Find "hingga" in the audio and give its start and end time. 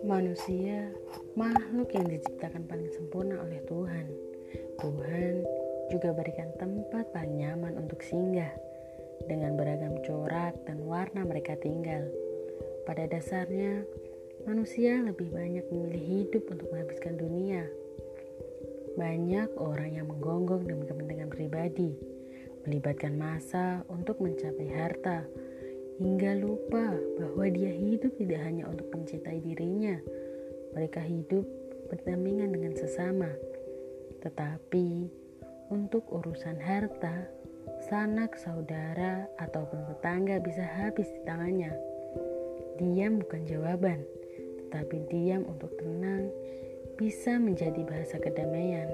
26.00-26.36